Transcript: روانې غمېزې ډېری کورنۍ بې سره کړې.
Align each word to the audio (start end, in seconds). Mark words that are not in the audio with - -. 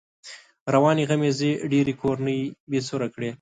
روانې 0.73 1.03
غمېزې 1.09 1.51
ډېری 1.71 1.93
کورنۍ 2.01 2.39
بې 2.69 2.79
سره 2.89 3.07
کړې. 3.13 3.29